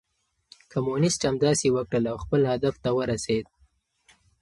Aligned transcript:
کمونيسټ 0.71 1.21
همداسې 1.29 1.67
وکړل 1.71 2.05
او 2.11 2.17
خپل 2.23 2.41
هدف 2.51 2.75
ته 2.83 2.89
ورسېد. 2.97 3.45